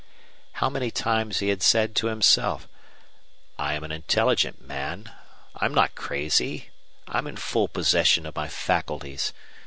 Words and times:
How 0.53 0.67
many 0.67 0.89
times 0.89 1.41
he 1.41 1.49
had 1.49 1.61
said 1.61 1.95
to 1.97 2.07
himself: 2.07 2.67
"I 3.59 3.75
am 3.75 3.83
an 3.83 3.91
intelligent 3.91 4.59
man. 4.59 5.11
I'm 5.55 5.75
not 5.75 5.93
crazy. 5.93 6.71
I'm 7.07 7.27
in 7.27 7.37
full 7.37 7.67
possession 7.67 8.25
of 8.25 8.35
my 8.35 8.47
faculties. 8.47 9.31